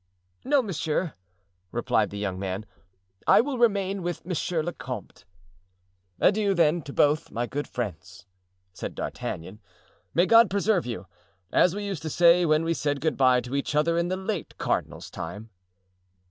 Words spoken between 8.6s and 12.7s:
said D'Artagnan; "may God preserve you! as we used to say when